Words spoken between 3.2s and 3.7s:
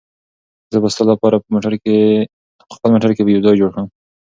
یو ځای جوړ